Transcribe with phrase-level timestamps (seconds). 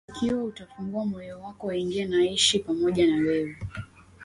[0.09, 3.55] Ikiwa utafungua moyo wako aingie na aishi pamoja na wewe